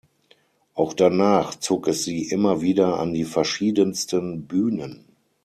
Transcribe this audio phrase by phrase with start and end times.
[0.73, 5.05] Auch danach zog es sie immer wieder an die verschiedensten Bühnen.